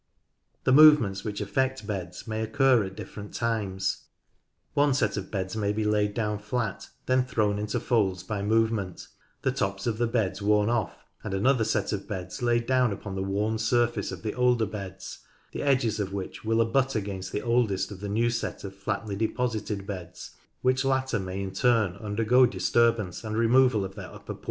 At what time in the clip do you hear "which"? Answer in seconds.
1.23-1.41, 16.11-16.43, 20.63-20.83